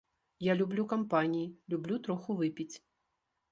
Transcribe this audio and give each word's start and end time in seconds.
Я 0.51 0.55
люблю 0.61 0.85
кампаніі, 0.93 1.51
люблю 1.75 2.01
троху 2.09 2.39
выпіць. 2.43 2.71